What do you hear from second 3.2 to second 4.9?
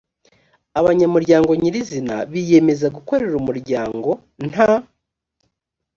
umuryango nta